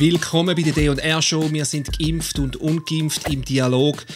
[0.00, 1.52] Willkommen bei der D&R Show.
[1.52, 4.06] Wir sind geimpft und ungeimpft im Dialog.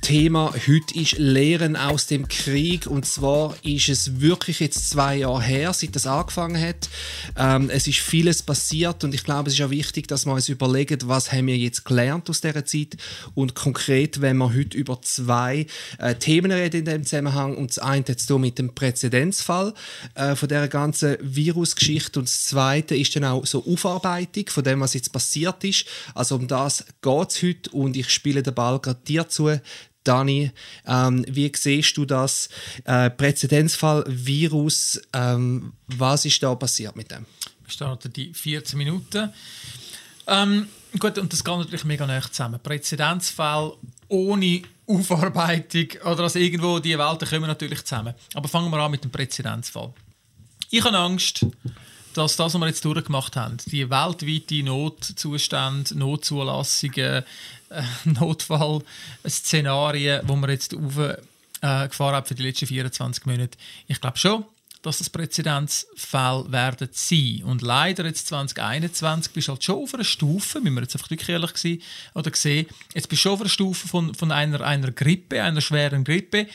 [0.00, 5.42] Thema heute ist Lehren aus dem Krieg und zwar ist es wirklich jetzt zwei Jahre
[5.42, 6.88] her, seit das angefangen hat.
[7.36, 10.48] Ähm, es ist vieles passiert und ich glaube, es ist auch wichtig, dass wir uns
[10.48, 12.96] überlegen, was haben wir jetzt gelernt aus dieser Zeit
[13.34, 15.66] und konkret, wenn wir heute über zwei
[15.98, 19.74] äh, Themen reden in dem Zusammenhang und das eine jetzt mit dem Präzedenzfall
[20.14, 24.80] äh, von der ganzen Virusgeschichte und das zweite ist dann auch so Aufarbeitung von dem,
[24.80, 25.84] was jetzt passiert ist.
[26.14, 29.60] Also um das geht es heute und ich spiele den Ball gerade dir zu.
[30.04, 30.50] Dani,
[30.86, 32.48] ähm, wie siehst du das?
[32.84, 37.26] Äh, Präzedenzfall, Virus, ähm, was ist da passiert mit dem?
[37.64, 39.32] Wir starten die 14 Minuten.
[40.26, 40.68] Ähm,
[40.98, 42.60] gut, und das geht natürlich mega nah zusammen.
[42.62, 43.74] Präzedenzfall
[44.08, 48.14] ohne Aufarbeitung oder also irgendwo, die Welten kommen natürlich zusammen.
[48.34, 49.92] Aber fangen wir an mit dem Präzedenzfall.
[50.70, 51.46] Ich habe Angst,
[52.20, 57.24] dass das, was wir jetzt durchgemacht haben, die weltweite Notzustände, Notzulassungen,
[57.70, 61.16] äh, Notfallszenarien, die wir jetzt aufgefahren
[61.62, 64.44] äh, haben für die letzten 24 Monate, ich glaube schon,
[64.82, 67.40] dass das Präzedenzfall werden sein.
[67.44, 71.10] Und leider jetzt 2021 bist du halt schon auf einer Stufe, müssen wir jetzt einfach
[71.10, 71.80] wirklich ehrlich sein,
[72.14, 75.62] oder sehen, jetzt bist du schon auf einer Stufe von, von einer, einer Grippe, einer
[75.62, 76.48] schweren Grippe.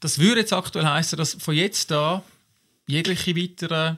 [0.00, 2.22] Das würde jetzt aktuell heißen, dass von jetzt da
[2.86, 3.96] jegliche weitere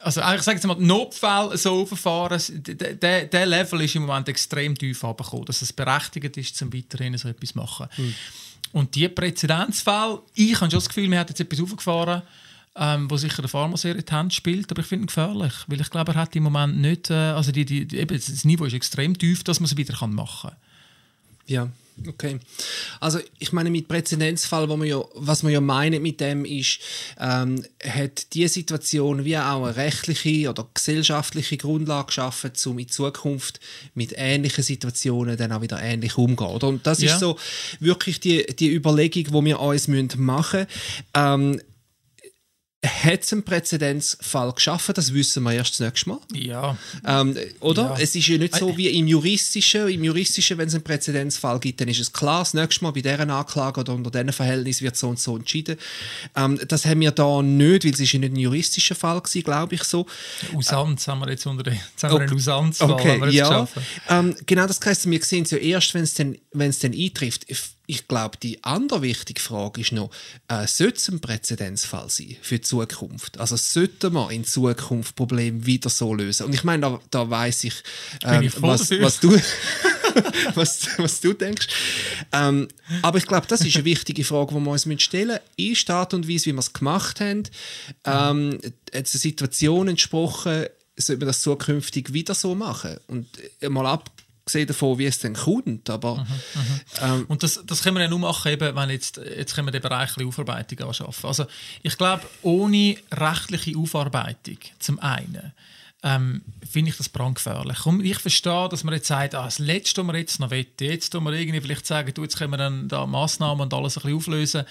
[0.00, 4.76] also ich sage jetzt mal, Notfall so verfahren, der, der Level ist im Moment extrem
[4.76, 7.86] tief abgekommen, dass es berechtigt ist, zum weiterhin so etwas zu machen.
[7.96, 8.14] Mhm.
[8.72, 12.22] Und die Präzedenzfall, ich habe schon das Gefühl, wir hat jetzt etwas aufgefahren,
[12.76, 15.80] ähm, wo sicher der Pharmaserie in die Hand spielt, aber ich finde ihn gefährlich, weil
[15.80, 18.74] ich glaube, er hat im Moment nicht, äh, also die, die, eben, das Niveau ist
[18.74, 20.58] extrem tief, dass man es wieder machen kann.
[21.46, 21.68] Ja.
[22.08, 22.38] Okay.
[22.98, 26.80] Also ich meine mit Präzedenzfall, wo man ja, was man ja meint mit dem ist,
[27.18, 33.60] ähm, hat die Situation wie auch eine rechtliche oder gesellschaftliche Grundlage geschaffen, um in Zukunft
[33.94, 36.50] mit ähnlichen Situationen dann auch wieder ähnlich umzugehen.
[36.54, 36.68] Oder?
[36.68, 37.12] Und das ja.
[37.12, 37.38] ist so
[37.80, 40.66] wirklich die, die Überlegung, die wir uns machen müssen.
[41.14, 41.60] Ähm,
[42.82, 46.18] hat es einen Präzedenzfall geschaffen, das wissen wir erst das nächste Mal.
[46.32, 46.78] Ja.
[47.06, 47.82] Ähm, oder?
[47.82, 47.96] Ja.
[47.98, 49.88] Es ist ja nicht so wie im Juristischen.
[49.88, 53.02] Im Juristischen, wenn es einen Präzedenzfall gibt, dann ist es klar, das nächste Mal bei
[53.02, 55.76] dieser Anklage oder unter diesen Verhältnissen wird so und so entschieden.
[56.34, 59.42] Ähm, das haben wir da nicht, weil es ist ja nicht ein juristischer Fall war,
[59.42, 60.06] glaube ich so.
[60.54, 63.68] Usanz haben wir jetzt unter den, jetzt haben wir einen Usanz-Fall okay, ja.
[64.08, 67.44] Ähm, genau das heisst, wir sehen es ja erst, wenn es dann, dann eintrifft
[67.90, 70.10] ich glaube, die andere wichtige Frage ist noch,
[70.46, 73.38] äh, sollte es ein Präzedenzfall sein für die Zukunft?
[73.40, 76.46] Also sollten wir in Zukunft Probleme wieder so lösen?
[76.46, 77.74] Und ich meine, da, da weiß ich,
[78.22, 79.32] ähm, ich was, was, du,
[80.54, 81.66] was, was du denkst.
[82.32, 82.68] Ähm,
[83.02, 85.72] aber ich glaube, das ist eine wichtige Frage, die wir uns stellen müssen.
[85.72, 87.42] Ist die Art und Weise, wie wir es gemacht haben,
[88.04, 88.60] ähm,
[88.92, 92.98] eine Situation entsprochen, sollte man das zukünftig wieder so machen?
[93.08, 93.26] Und
[93.60, 94.10] äh, mal ab
[94.50, 95.88] abgesehen davon, wie es dann kommt.
[95.90, 96.80] Aber, mhm, mhm.
[97.00, 99.72] ähm, und das, das können wir ja nur machen, eben, wenn jetzt, jetzt können wir
[99.72, 101.26] den Bereich Aufarbeitung anschaffen.
[101.26, 101.46] Also
[101.82, 105.52] ich glaube, ohne rechtliche Aufarbeitung zum einen
[106.02, 107.78] ähm, finde ich das brandgefährlich.
[108.02, 111.10] ich verstehe, dass man jetzt sagt, ah, das Letzte, was wir jetzt noch wollen, jetzt
[111.10, 114.02] tun wir irgendwie vielleicht sagen, du, jetzt können wir dann da Massnahmen und alles ein
[114.02, 114.64] bisschen auflösen,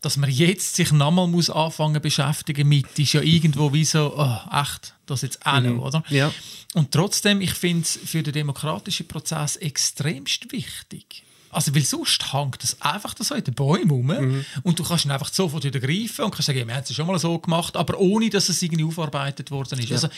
[0.00, 4.58] dass man jetzt sich nochmal muss anfangen beschäftigen mit, ist ja irgendwo wie so, oh,
[4.58, 5.76] echt, das jetzt auch mhm.
[5.76, 6.04] noch, oder?
[6.08, 6.32] Ja.
[6.74, 12.62] Und trotzdem, ich finde es für den demokratischen Prozess extremst wichtig, also, weil sonst hängt
[12.62, 14.44] das einfach so in den Bäumen rum mhm.
[14.62, 16.94] und du kannst ihn einfach sofort wieder greifen und kannst sagen, ja, wir haben es
[16.94, 19.88] schon mal so gemacht, aber ohne, dass es irgendwie aufarbeitet worden ist.
[19.88, 19.96] Ja.
[19.96, 20.08] Also,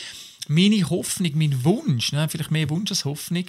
[0.47, 3.45] meine Hoffnung, mein Wunsch, ne, vielleicht mehr Wunsch als Hoffnung,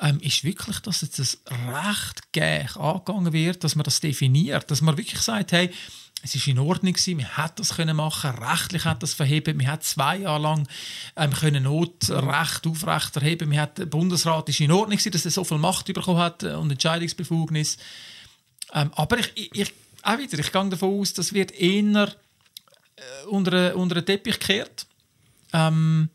[0.00, 4.80] ähm, ist wirklich, dass jetzt das recht gäch angegangen wird, dass man das definiert, dass
[4.80, 5.70] man wirklich sagt, hey,
[6.24, 9.68] es ist in Ordnung gewesen, wir hätten das können machen, rechtlich hat das verheben, wir
[9.68, 10.66] haben zwei Jahre lang
[11.16, 15.30] ähm, können Notrecht aufrecht erheben, wir hat, der Bundesrat ist in Ordnung gewesen, dass er
[15.30, 17.76] so viel Macht bekommen hat äh, und Entscheidungsbefugnis.
[18.72, 22.08] Ähm, aber ich, ich, auch wieder, ich gehe davon aus, das wird eher
[22.96, 24.86] äh, unter, unter den Teppich gekehrt,
[25.52, 26.08] ähm,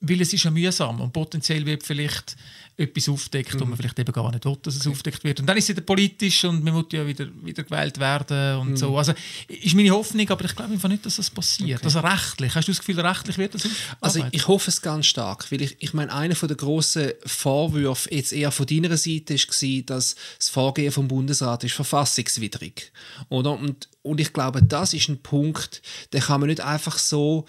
[0.00, 2.36] weil es ist ja mühsam und potenziell wird vielleicht
[2.82, 3.62] etwas aufdeckt, mhm.
[3.62, 4.90] und man vielleicht eben gar nicht will, dass es okay.
[4.90, 5.40] aufdeckt wird.
[5.40, 8.70] Und dann ist es wieder politisch und man muss ja wieder, wieder gewählt werden und
[8.70, 8.76] mhm.
[8.76, 8.96] so.
[8.96, 9.12] Also
[9.48, 11.80] ist meine Hoffnung, aber ich glaube einfach nicht, dass das passiert.
[11.80, 11.86] Okay.
[11.86, 13.68] Also rechtlich, hast du das Gefühl, rechtlich wird das
[14.00, 18.32] Also ich hoffe es ganz stark, weil ich, ich meine, einer der grossen Vorwürfe jetzt
[18.32, 22.92] eher von deiner Seite war, dass das Vorgehen vom Bundesrat ist verfassungswidrig.
[23.28, 23.52] Oder?
[23.52, 25.82] Und, und ich glaube, das ist ein Punkt,
[26.12, 27.46] den kann man nicht einfach so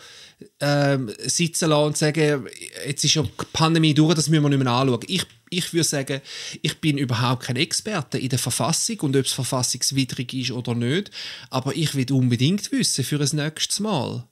[0.60, 2.48] ähm, sitzen lassen und sagen,
[2.86, 5.00] jetzt ist ja die Pandemie durch, das müssen wir nicht mehr anschauen.
[5.08, 5.23] Ich,
[5.58, 6.22] ich würde sagen,
[6.62, 11.12] ich bin überhaupt kein Experte in der Verfassung und ob es verfassungswidrig ist oder nicht,
[11.50, 14.28] aber ich will unbedingt wissen für ein nächstes Mal,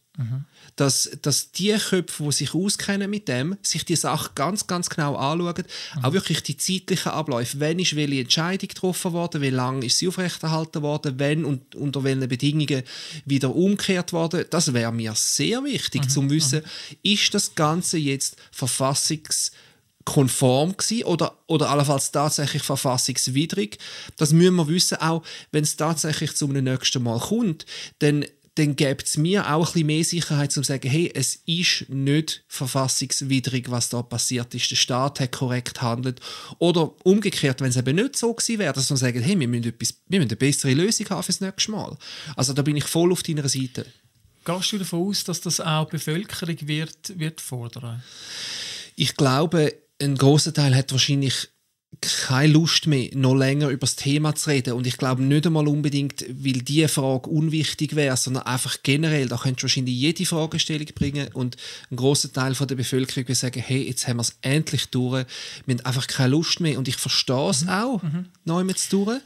[0.75, 5.15] Dass, dass die Köpfe, die sich auskennen mit dem, sich die Sache ganz, ganz genau
[5.15, 5.65] anschauen.
[6.01, 7.59] Auch wirklich die zeitlichen Abläufe.
[7.59, 9.41] Wann ist welche Entscheidung getroffen worden?
[9.41, 11.15] Wie lange ist sie aufrechterhalten worden?
[11.17, 12.83] Wann und unter welchen Bedingungen
[13.25, 14.45] wieder umgekehrt worden?
[14.49, 16.61] Das wäre mir sehr wichtig, zu wissen,
[17.03, 19.51] ist das Ganze jetzt verfassungs
[20.05, 23.77] konform gewesen oder, oder allenfalls tatsächlich verfassungswidrig.
[24.17, 27.65] Das müssen wir wissen, auch wenn es tatsächlich zum nächsten Mal kommt,
[27.99, 28.25] dann
[28.55, 31.89] dann gibt es mir auch ein bisschen mehr Sicherheit, um zu sagen, hey, es ist
[31.89, 34.69] nicht verfassungswidrig, was da passiert ist.
[34.71, 36.19] Der Staat hat korrekt handelt.
[36.59, 39.69] Oder umgekehrt, wenn es eben nicht so gewesen wäre, dass man sagt, hey, wir müssen,
[39.69, 41.97] etwas, wir müssen eine bessere Lösung haben fürs nächste Mal.
[42.35, 43.85] Also da bin ich voll auf deiner Seite.
[44.43, 48.03] Gehst du davon aus, dass das auch die Bevölkerung wird, wird fordern?
[48.95, 51.49] Ich glaube, ein großer Teil hat wahrscheinlich
[51.99, 54.73] keine Lust mehr, noch länger über das Thema zu reden.
[54.73, 59.37] Und ich glaube nicht einmal unbedingt, weil diese Frage unwichtig wäre, sondern einfach generell, da
[59.37, 61.57] könntest du wahrscheinlich jede Fragestellung bringen und
[61.91, 65.25] ein großer Teil von der Bevölkerung will sagen, hey, jetzt haben wir es endlich durch,
[65.65, 66.77] wir haben einfach keine Lust mehr.
[66.79, 67.69] Und ich verstehe es mhm.
[67.69, 68.25] auch, mhm.
[68.45, 69.19] neu mit zu tun.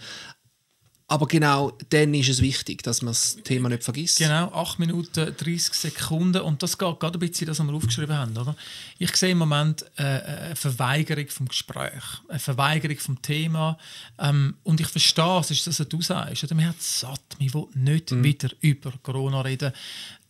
[1.08, 4.18] Aber genau dann ist es wichtig, dass man das Thema nicht vergisst.
[4.18, 6.42] Genau, 8 Minuten 30 Sekunden.
[6.42, 8.36] Und das geht gerade ein bisschen das, was wir aufgeschrieben haben.
[8.36, 8.56] Oder?
[8.98, 13.78] Ich sehe im Moment äh, eine Verweigerung vom Gespräch, eine Verweigerung vom Thema.
[14.18, 16.44] Ähm, und ich verstehe, es ist das, was du sagst.
[16.44, 16.56] Oder?
[16.56, 18.24] Man hat satt, man will nicht mhm.
[18.24, 19.74] wieder über Corona reden.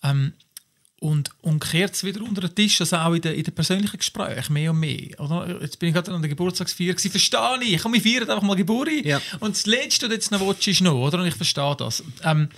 [0.04, 0.34] Ähm,
[1.06, 3.98] und, und kehrt es wieder unter den Tisch, also auch in den, in den persönlichen
[3.98, 5.20] Gesprächen, mehr und mehr.
[5.20, 5.62] Oder?
[5.62, 8.56] Jetzt bin ich gerade an der Geburtstagsfeier, gewesen, verstehe ich, komm, wir feiern einfach mal
[8.56, 8.90] Geburt.
[9.04, 9.22] Ja.
[9.40, 11.20] Und das Letzte, was du jetzt noch willst, ist noch, oder?
[11.20, 12.04] Und ich verstehe das.
[12.24, 12.50] Ähm,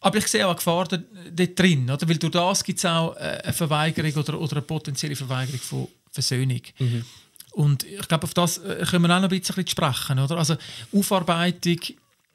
[0.00, 2.06] aber ich sehe auch eine Gefahr dort, dort drin, oder?
[2.06, 5.88] weil durch das gibt es auch äh, eine Verweigerung oder, oder eine potenzielle Verweigerung von
[6.10, 6.60] Versöhnung.
[6.78, 7.04] Mhm.
[7.52, 10.18] Und ich glaube, auf das äh, können wir auch noch ein bisschen sprechen.
[10.18, 10.36] Oder?
[10.36, 10.56] Also
[10.94, 11.78] Aufarbeitung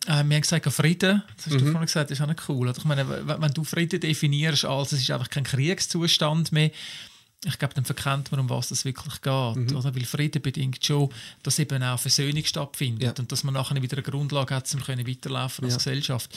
[0.06, 1.60] äh, wir haben gesagt, Frieden, das hast mhm.
[1.60, 2.72] du vorhin gesagt, ist auch nicht cool.
[2.76, 6.72] Ich meine, wenn du Frieden definierst als es ist einfach kein Kriegszustand mehr,
[7.44, 9.56] ich glaube, dann verkennt man, um was es wirklich geht.
[9.56, 9.76] Mhm.
[9.76, 9.96] Oder?
[9.96, 11.10] Weil Frieden bedingt schon,
[11.44, 13.14] dass eben auch Versöhnung stattfindet ja.
[13.22, 15.78] und dass man nachher wieder eine Grundlage hat, um weiterlaufen als ja.
[15.78, 16.36] Gesellschaft.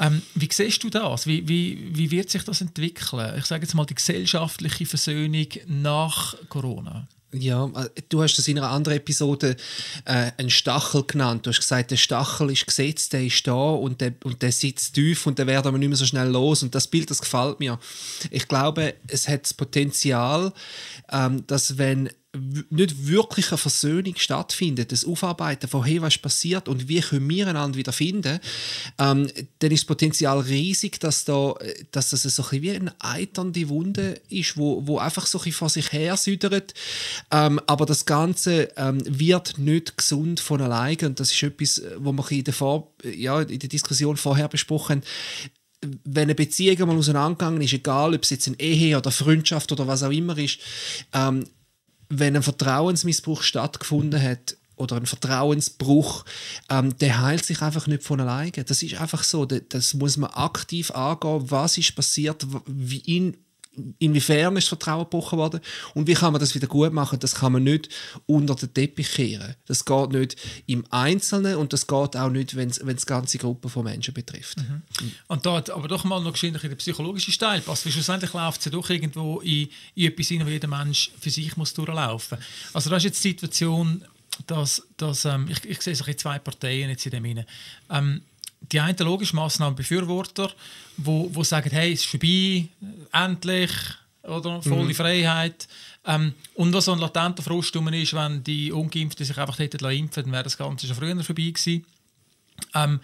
[0.00, 1.26] Ähm, wie siehst du das?
[1.26, 3.38] Wie, wie, wie wird sich das entwickeln?
[3.38, 7.06] Ich sage jetzt mal die gesellschaftliche Versöhnung nach Corona.
[7.32, 9.56] Ja, äh, du hast das in einer anderen Episode
[10.04, 11.46] äh, einen Stachel genannt.
[11.46, 14.94] Du hast gesagt, der Stachel ist gesetzt, der ist da und der, und der sitzt
[14.94, 16.62] tief und der wird aber nicht mehr so schnell los.
[16.62, 17.78] Und das Bild, das gefällt mir.
[18.30, 20.52] Ich glaube, es hat das Potenzial,
[21.12, 26.68] ähm, dass wenn nicht wirklich eine Versöhnung stattfindet, das Aufarbeiten von hey, was ist passiert
[26.68, 28.38] und wie können wir einander wieder finden,
[28.98, 29.28] ähm,
[29.58, 31.54] dann ist das Potenzial riesig, dass, da,
[31.90, 35.70] dass das so ein wie eine eiternde Wunde ist, wo, wo einfach so ein vor
[35.70, 36.74] sich her südert.
[37.32, 42.12] Ähm, aber das Ganze ähm, wird nicht gesund von alleine und das ist etwas, wo
[42.12, 45.50] wir in der, Vor ja, in der Diskussion vorher besprochen haben
[46.04, 49.86] wenn eine Beziehung mal auseinandergegangen ist, egal ob es jetzt eine Ehe oder Freundschaft oder
[49.86, 50.58] was auch immer ist,
[51.14, 51.46] ähm,
[52.10, 56.24] wenn ein Vertrauensmissbrauch stattgefunden hat oder ein Vertrauensbruch,
[56.68, 58.64] ähm, der heilt sich einfach nicht von alleine.
[58.64, 59.46] Das ist einfach so.
[59.46, 61.50] Das muss man aktiv angehen.
[61.50, 62.46] Was ist passiert?
[62.66, 63.36] Wie in,
[63.98, 65.60] inwiefern ist das Vertrauen gebrochen worden
[65.94, 67.18] und wie kann man das wieder gut machen?
[67.20, 67.88] Das kann man nicht
[68.26, 69.54] unter den Teppich kehren.
[69.66, 70.36] Das geht nicht
[70.66, 74.58] im Einzelnen und das geht auch nicht, wenn es ganze Gruppen von Menschen betrifft.
[74.58, 74.82] Mhm.
[75.28, 78.64] Und da aber doch mal noch in den psychologischen Teil passt, weil schlussendlich läuft es
[78.66, 82.74] ja doch irgendwo in, in etwas hin, wo jeder Mensch für sich muss durchlaufen muss.
[82.74, 84.04] Also das ist jetzt die Situation,
[84.46, 87.46] dass, dass ähm, ich, ich sehe so zwei Parteien jetzt in dem hinein.
[87.90, 88.22] Ähm,
[88.60, 90.52] die einen logisch Massnahmenbefürworter,
[90.96, 92.68] wo, wo sagen, hey, es ist vorbei,
[93.12, 93.70] endlich,
[94.22, 94.94] oder volle mhm.
[94.94, 95.68] Freiheit.
[96.06, 100.24] Ähm, und was so ein latenter Frust ist, wenn die Ungeimpften sich einfach hätten impfen
[100.24, 101.84] dann wäre das Ganze schon früher vorbei gewesen.
[102.74, 103.00] Ähm,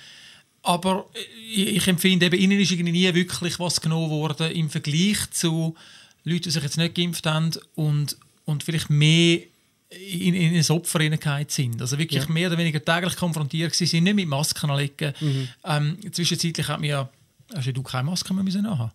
[0.62, 1.06] aber
[1.48, 5.76] ich, ich, empfinde, eben, ihnen ist irgendwie nie wirklich was genommen worden im Vergleich zu
[6.24, 9.40] Leuten, die sich jetzt nicht geimpft haben und, und vielleicht mehr
[9.90, 11.00] in, in ein Opfer
[11.48, 11.80] sind.
[11.80, 12.32] Also wirklich ja.
[12.32, 15.12] mehr oder weniger täglich konfrontiert sind, nicht mit Masken anlegen.
[15.20, 15.48] Mhm.
[15.64, 17.08] Ähm, zwischenzeitlich hat mir ja,
[17.54, 18.90] hast du keine Maske mehr müssen haben.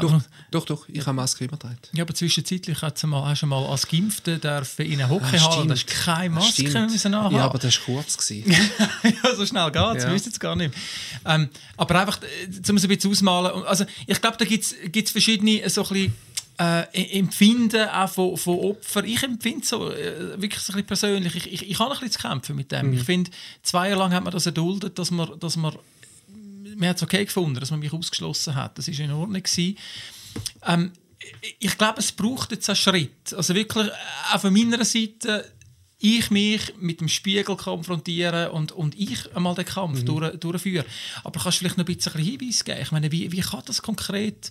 [0.00, 1.78] Doch, doch, doch, ich habe Maske immer getragen.
[1.92, 5.62] Ja, aber zwischenzeitlich hast du mal, hast du mal als Geimpfte dürfen in eine Hockeyhalle,
[5.62, 7.34] ah, da hast keine Maske mehr müssen haben.
[7.34, 8.30] Ja, aber das war kurz.
[8.30, 10.12] ja, so schnell geht es, ja.
[10.12, 10.72] wisst es gar nicht.
[11.24, 12.20] Ähm, aber einfach,
[12.68, 16.14] um es ein bisschen ausmalen, also ich glaube, da gibt es verschiedene so ein bisschen
[16.60, 19.06] äh, Empfinden auch von, von Opfern.
[19.06, 21.34] Ich empfinde so äh, wirklich so ein bisschen persönlich.
[21.34, 22.88] Ich, ich, ich habe ein bisschen zu kämpfen mit dem.
[22.88, 22.92] Mhm.
[22.98, 23.30] Ich finde,
[23.62, 25.74] zwei Jahre lang hat man das erduldet, dass man, dass man,
[26.76, 28.76] man hat es okay gefunden, dass man mich ausgeschlossen hat.
[28.76, 29.42] Das war in Ordnung
[30.66, 30.92] Ähm,
[31.58, 33.32] ich glaube, es braucht jetzt einen Schritt.
[33.34, 35.50] Also wirklich, äh, auch von meiner Seite,
[35.98, 40.06] ich mich mit dem Spiegel konfrontieren und, und ich einmal den Kampf mhm.
[40.06, 40.84] durch, durchführen.
[41.24, 42.80] Aber kannst du vielleicht noch ein bisschen Hinweis geben?
[42.82, 44.50] Ich meine, wie, wie kann das konkret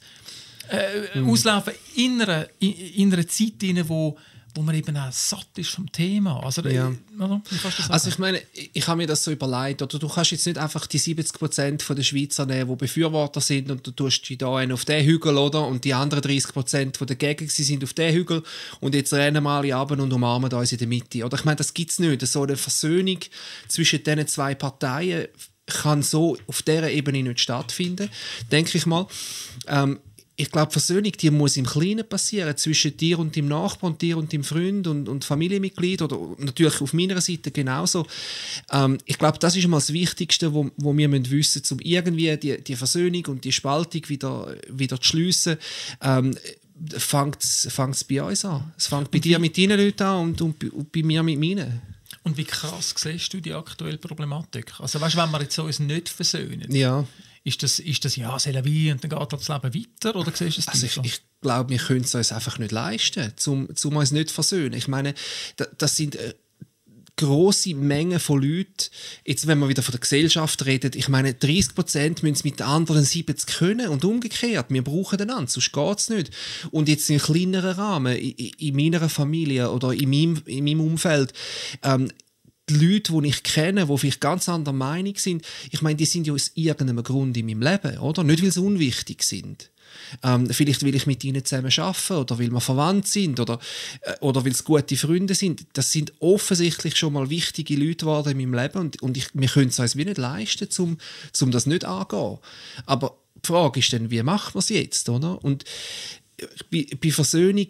[0.69, 1.29] äh, mhm.
[1.29, 4.17] auslaufen in einer, in, in einer Zeit, in wo
[4.55, 6.43] wo man eben auch satt ist vom Thema.
[6.43, 6.91] Also, ja.
[7.17, 7.41] oder?
[7.89, 8.41] also ich meine,
[8.73, 11.85] ich habe mir das so überlegt, oder du kannst jetzt nicht einfach die 70 Prozent
[11.87, 15.37] der Schweizer nehmen, die Befürworter sind und du tust die da einen auf den Hügel,
[15.37, 15.65] oder?
[15.67, 18.43] Und die anderen 30 Prozent, die dagegen sind, auf den Hügel
[18.79, 21.23] und jetzt rennen wir alle ab und umarmen uns in der Mitte.
[21.23, 22.25] Oder ich meine, das gibt es nicht.
[22.25, 23.19] So eine Versöhnung
[23.67, 25.27] zwischen diesen zwei Parteien
[25.67, 28.09] kann so auf dieser Ebene nicht stattfinden,
[28.51, 29.07] denke ich mal.
[29.67, 29.99] Ähm,
[30.39, 34.31] ich glaube, Versöhnung, die muss im Kleinen passieren, zwischen dir und dem Nachbarn, dir und
[34.31, 38.07] dem Freund und, und Familienmitglied oder natürlich auf meiner Seite genauso.
[38.71, 41.79] Ähm, ich glaube, das ist mal das Wichtigste, wo, wo wir müssen wissen müssen, um
[41.81, 45.57] irgendwie die, die Versöhnung und die Spaltung wieder, wieder zu schliessen.
[46.01, 46.37] Ähm,
[46.97, 48.71] fängt es bei uns an.
[48.77, 51.81] Es fängt bei dir mit deinen Leuten an und, und, und bei mir mit meinen.
[52.23, 54.71] Und wie krass siehst du die aktuelle Problematik?
[54.79, 57.05] Also weißt, wenn wir jetzt uns nicht versöhnen, ja.
[57.43, 60.15] Ist das, ist das ja, c'est la vie und dann geht das Leben weiter?
[60.15, 63.33] Oder siehst du es also ich, ich glaube, wir können es uns einfach nicht leisten,
[63.47, 64.73] um, um uns nicht zu versöhnen.
[64.73, 65.13] Ich meine,
[65.55, 66.33] das, das sind äh,
[67.19, 68.89] große Mengen von Leuten,
[69.25, 72.59] jetzt wenn wir wieder von der Gesellschaft reden, ich meine, 30 Prozent müssen es mit
[72.59, 74.67] den anderen 70 können und umgekehrt.
[74.69, 76.31] Wir brauchen einander, sonst geht es nicht.
[76.71, 81.33] Und jetzt in kleineren Rahmen, in, in meiner Familie oder in meinem, in meinem Umfeld,
[81.83, 82.09] ähm,
[82.69, 86.27] die Leute, die ich kenne, die vielleicht ganz anderer Meinung sind, ich meine, die sind
[86.27, 88.23] ja aus irgendeinem Grund in meinem Leben, oder?
[88.23, 89.69] Nicht, weil sie unwichtig sind.
[90.23, 93.59] Ähm, vielleicht will ich mit ihnen zusammen arbeiten oder weil wir verwandt sind oder,
[94.01, 95.65] äh, oder weil es gute Freunde sind.
[95.73, 99.47] Das sind offensichtlich schon mal wichtige Leute geworden in meinem Leben und, und ich, wir
[99.47, 100.97] können es uns wie nicht leisten, um
[101.31, 102.37] zum das nicht angehen.
[102.85, 105.43] Aber die Frage ist dann, wie macht man es jetzt, oder?
[105.43, 105.63] Und
[106.71, 107.67] bei, bei Versöhnung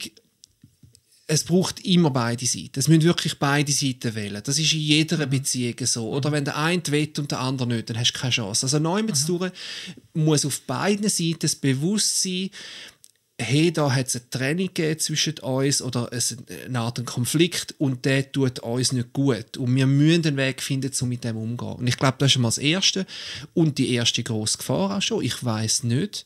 [1.31, 2.79] es braucht immer beide Seiten.
[2.79, 4.41] Es müssen wirklich beide Seiten wählen.
[4.43, 5.29] Das ist in jeder mhm.
[5.29, 6.09] Beziehung so.
[6.09, 8.65] Oder wenn der eine will und der andere nicht, dann hast du keine Chance.
[8.65, 9.51] Also neu mit mhm.
[10.15, 12.49] muss auf beiden Seiten das Bewusstsein
[13.39, 16.09] hey, da hat es eine Trennung zwischen uns oder
[16.65, 19.57] eine Art Konflikt und der tut uns nicht gut.
[19.57, 21.77] Und wir müssen einen Weg finden, um mit dem umzugehen.
[21.77, 23.05] Und ich glaube, das ist mal das Erste
[23.53, 25.23] und die erste grosse Gefahr auch schon.
[25.23, 26.25] Ich weiß nicht,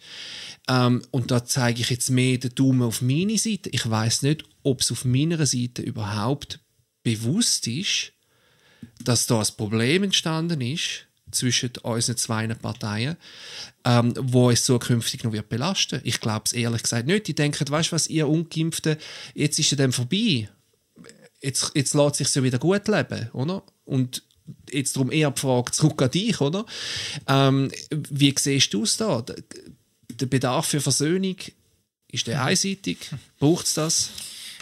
[0.67, 3.69] ähm, und da zeige ich jetzt mehr den Daumen auf meine Seite.
[3.69, 6.59] Ich weiß nicht, ob es auf meiner Seite überhaupt
[7.03, 8.13] bewusst ist,
[9.03, 13.17] dass da ein Problem entstanden ist zwischen unseren zwei Parteien,
[13.85, 16.01] ähm, wo es zukünftig noch wird belasten.
[16.03, 17.27] Ich glaube es ehrlich gesagt nicht.
[17.27, 18.97] Die denken, weißt du was, ihr Ungeimpften,
[19.33, 20.49] jetzt ist es dann vorbei.
[21.41, 23.63] Jetzt, jetzt lässt sich so wieder gut leben, oder?
[23.83, 24.23] Und
[24.69, 26.65] jetzt darum eher die Frage zurück an dich, oder?
[27.27, 29.23] Ähm, wie siehst du es da?
[30.19, 31.35] der Bedarf für Versöhnung,
[32.07, 33.09] ist der einseitig?
[33.39, 34.09] Braucht es das?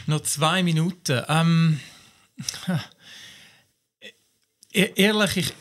[0.08, 1.22] Noch zwei Minuten.
[1.28, 1.80] Ähm,
[4.72, 5.54] e-, ehrlich, ich,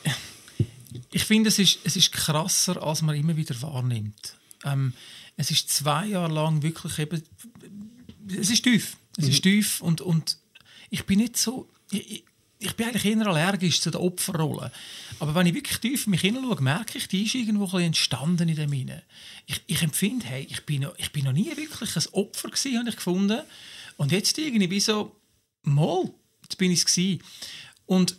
[1.12, 4.36] ich finde, es ist, es ist krasser, als man immer wieder wahrnimmt.
[4.64, 4.92] Ähm,
[5.36, 7.22] es ist zwei Jahre lang wirklich eben.
[8.28, 8.96] Es ist tief.
[9.16, 9.30] Es mhm.
[9.30, 10.38] ist tief und, und
[10.90, 11.68] ich bin nicht so.
[11.90, 12.24] Ich,
[12.62, 14.70] ich bin eigentlich eher allergisch zu der Opferrolle.
[15.18, 18.50] Aber wenn ich wirklich tief in mich hineinschaue, merke ich, die ist irgendwo ein entstanden
[18.50, 19.02] in dem Inne.
[19.46, 22.78] Ich, ich empfinde, hey, ich bin, noch, ich bin noch nie wirklich ein Opfer gewesen,
[22.78, 23.40] habe ich gefunden.
[23.96, 25.16] Und jetzt irgendwie wie so,
[25.62, 26.10] mal,
[26.42, 26.98] jetzt bin ich es
[27.86, 28.18] Und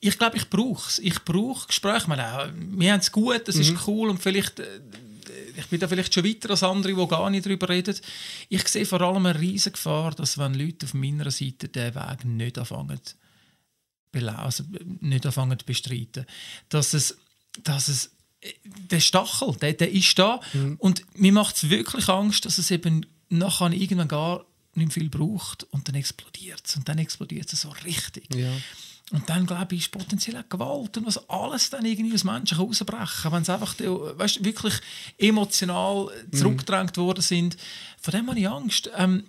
[0.00, 0.98] ich glaube, ich brauche es.
[0.98, 2.08] Ich brauche Gespräche.
[2.08, 3.62] Meine, wir haben es gut, das mhm.
[3.62, 4.80] ist cool und vielleicht äh,
[5.56, 7.96] ich bin da vielleicht schon weiter als andere, die gar nicht darüber reden.
[8.48, 12.24] Ich sehe vor allem eine riesige Gefahr, dass wenn Leute auf meiner Seite diesen Weg
[12.24, 13.00] nicht anfangen,
[14.36, 14.64] also
[15.00, 16.26] nicht anfangen zu bestreiten,
[16.68, 17.18] dass es,
[17.62, 18.10] dass es
[18.90, 20.76] der Stachel, der, der ist da mhm.
[20.78, 25.64] und mir macht es wirklich Angst, dass es eben nachher irgendwann gar nicht viel braucht
[25.64, 28.34] und dann explodiert es und dann explodiert es so richtig.
[28.34, 28.52] Ja.
[29.10, 33.32] Und dann, glaube ich, ist potenziell Gewalt und was alles dann irgendwie aus Menschen rausbrechen
[33.32, 34.74] wenn sie einfach weißt, wirklich
[35.18, 36.36] emotional mhm.
[36.36, 37.56] zurückgedrängt worden sind.
[38.00, 38.90] Von dem habe ich Angst.
[38.96, 39.24] Ähm,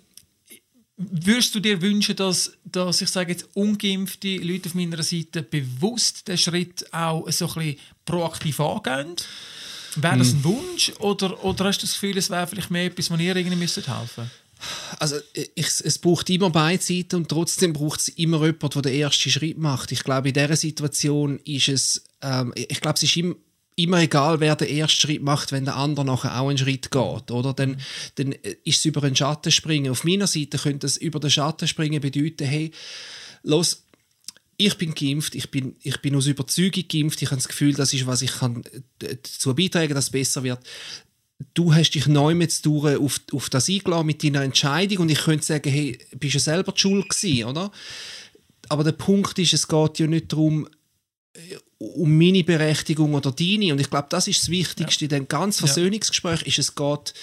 [0.96, 6.26] würdest du dir wünschen, dass, dass ich sage jetzt ungeimpfte Leute auf meiner Seite bewusst
[6.26, 9.16] den Schritt auch so ein bisschen proaktiv angehen?
[9.96, 10.38] Wäre das mhm.
[10.38, 13.36] ein Wunsch oder, oder hast du das Gefühl, es wäre vielleicht mehr etwas, was ihr
[13.36, 13.88] irgendwie helfen müsstet?
[14.98, 15.16] Also
[15.54, 19.30] ich, es braucht immer beide Seiten und trotzdem braucht es immer jemanden, der den ersten
[19.30, 19.92] Schritt macht.
[19.92, 23.34] Ich glaube, in dieser Situation ist es, ähm, ich glaube, es ist immer,
[23.76, 27.30] immer egal, wer den ersten Schritt macht, wenn der andere nachher auch einen Schritt geht,
[27.30, 27.52] oder?
[27.52, 27.78] Dann,
[28.14, 28.32] dann
[28.64, 29.92] ist es über einen Schatten springen.
[29.92, 32.72] Auf meiner Seite könnte es über den Schatten springen bedeuten, hey,
[33.42, 33.82] los,
[34.56, 37.92] ich bin geimpft, ich bin, ich bin aus Überzeugung geimpft, ich habe das Gefühl, das
[37.92, 38.64] ist, was ich kann
[39.02, 40.60] äh, dazu beitragen kann, dass es besser wird
[41.54, 45.44] du hast dich neu mit auf, auf das eingeladen mit deiner Entscheidung und ich könnte
[45.44, 47.70] sagen, hey, bist du selber die Schuld gewesen, oder?
[48.68, 50.68] Aber der Punkt ist, es geht ja nicht darum,
[51.34, 55.10] äh, um meine Berechtigung oder deine und ich glaube, das ist das Wichtigste ja.
[55.10, 57.14] in dem ganzen Versöhnungsgespräch, ist, es geht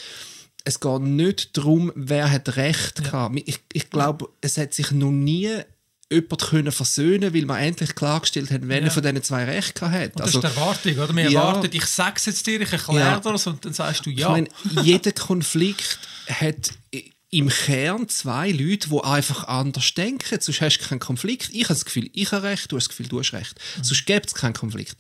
[0.65, 3.05] es geht nicht darum, wer hat Recht ja.
[3.05, 3.41] gehabt.
[3.46, 5.50] Ich, ich glaube, es hat sich noch nie
[6.12, 8.89] jemand können versöhnen weil man endlich klargestellt hat, wer ja.
[8.89, 10.12] von diesen zwei Recht hat.
[10.13, 11.15] Und das also, ist die Erwartung, oder?
[11.15, 13.19] Wir ja, erwarten, ich sage es jetzt dir, ich erkläre ja.
[13.19, 14.27] das und dann sagst du ja.
[14.27, 16.72] Ich meine, jeder Konflikt hat
[17.33, 20.39] im Kern zwei Leute, die einfach anders denken.
[20.39, 21.50] Sonst hast du keinen Konflikt.
[21.51, 23.60] Ich habe das Gefühl, ich habe recht, du hast das Gefühl, du hast recht.
[23.77, 23.83] Mhm.
[23.83, 24.95] Sonst gibt es keinen Konflikt.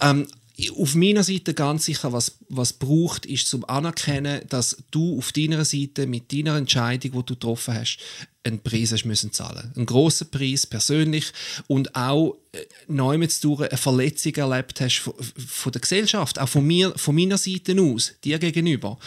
[0.00, 0.28] Ähm,
[0.76, 5.64] auf meiner Seite ganz sicher, was, was braucht, ist zum Anerkennen, dass du auf deiner
[5.64, 7.98] Seite mit deiner Entscheidung, die du getroffen hast,
[8.44, 9.72] einen Preis hast müssen zahlen.
[9.74, 11.32] Einen grossen Preis persönlich
[11.68, 16.66] und auch äh, neu durch eine Verletzung erlebt hast von, von der Gesellschaft, auch von
[16.66, 18.98] mir, von meiner Seite aus, dir gegenüber.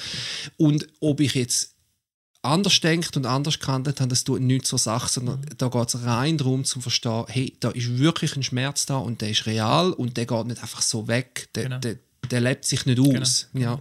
[0.57, 1.74] Und ob ich jetzt
[2.45, 5.57] anders denkt und anders gehandelt haben, das tut nicht zur Sache, sondern mhm.
[5.57, 9.21] da geht es rein darum, zu verstehen, hey, da ist wirklich ein Schmerz da und
[9.21, 11.79] der ist real und der geht nicht einfach so weg, der, genau.
[11.79, 11.97] der,
[12.29, 13.21] der lebt sich nicht genau.
[13.21, 13.49] aus.
[13.53, 13.65] Genau.
[13.65, 13.79] Ja.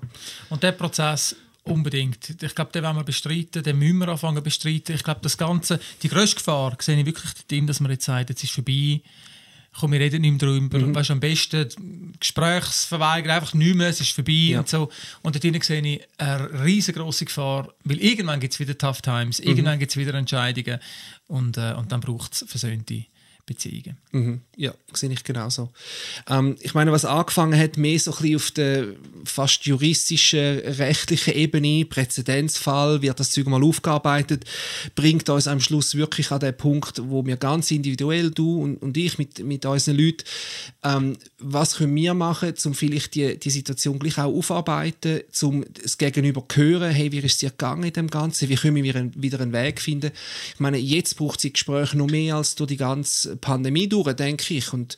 [0.50, 2.42] Und der Prozess unbedingt.
[2.42, 4.94] Ich glaube, den wollen wir bestreiten, den müssen wir anfangen bestreiten.
[4.94, 8.30] Ich glaube, das Ganze, die grösste Gefahr sehe ich wirklich darin, dass man jetzt sagt,
[8.30, 9.00] jetzt ist vorbei,
[9.78, 10.78] komm, wir reden nicht mehr darüber.
[10.78, 10.94] Mhm.
[10.94, 14.60] Weißt, am besten Gesprächsverweigerung, einfach nicht mehr, es ist vorbei ja.
[14.60, 14.90] und so.
[15.22, 19.48] Und dort sehe ich eine riesengroße Gefahr, weil irgendwann gibt es wieder Tough Times, mhm.
[19.48, 20.78] irgendwann gibt es wieder Entscheidungen
[21.26, 23.04] und, äh, und dann braucht es versöhnte
[23.46, 23.96] Beziehungen.
[24.12, 24.40] Mhm.
[24.56, 25.70] Ja, sehe ich genauso.
[26.28, 28.86] Ähm, ich meine, was angefangen hat, mehr so ein bisschen auf der
[29.24, 34.44] fast juristischen, rechtlichen Ebene, Präzedenzfall, wird das Zeug mal aufgearbeitet,
[34.94, 38.96] bringt uns am Schluss wirklich an den Punkt, wo wir ganz individuell, du und, und
[38.96, 40.24] ich mit, mit unseren Leuten,
[40.82, 45.98] ähm, was können wir machen, um vielleicht die, die Situation gleich auch aufarbeiten, um das
[45.98, 49.10] Gegenüber zu hören, hey, wie ist es dir gegangen in dem Ganzen, wie können wir
[49.14, 50.12] wieder einen Weg finden.
[50.54, 54.54] Ich meine, jetzt braucht es Gespräche noch mehr als durch die ganze Pandemie durch, denke
[54.54, 54.72] ich.
[54.72, 54.96] Und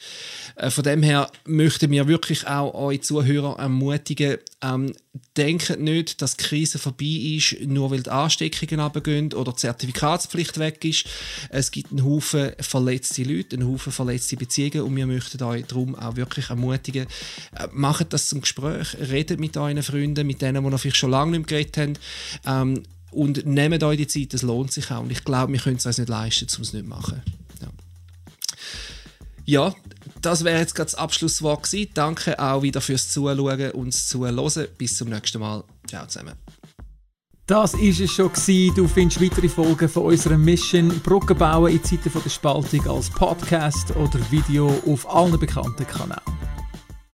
[0.56, 4.92] äh, von dem her möchten wir wirklich auch eure Zuhörer ermutigen, ähm,
[5.36, 10.58] denkt nicht, dass die Krise vorbei ist, nur weil die Ansteckungen runtergehen oder die Zertifikatspflicht
[10.58, 11.06] weg ist.
[11.50, 15.94] Es gibt einen Haufen verletzte Leute, einen Haufen verletzte Beziehungen und wir möchten euch darum
[15.94, 17.06] auch wirklich ermutigen,
[17.54, 21.32] äh, macht das zum Gespräch, redet mit euren Freunden, mit denen, die vielleicht schon lange
[21.32, 21.98] nicht mehr geredet haben
[22.46, 25.76] ähm, und nehmt euch die Zeit, das lohnt sich auch und ich glaube, wir können
[25.76, 27.22] es uns nicht leisten, um es nicht zu machen.
[29.46, 29.74] Ja.
[30.20, 31.90] Das wäre jetzt gerade das Abschlusswort gewesen.
[31.94, 34.68] Danke auch wieder fürs Zuschauen und Zuhören.
[34.76, 35.64] Bis zum nächsten Mal.
[35.86, 36.34] Ciao zusammen.
[37.46, 38.74] Das ist es schon gewesen.
[38.74, 43.94] Du findest weitere Folgen von unserer Mission Brücken bauen in Zeiten der Spaltung als Podcast
[43.94, 46.45] oder Video auf allen bekannten Kanälen.